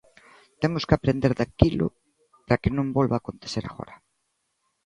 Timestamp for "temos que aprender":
0.61-1.31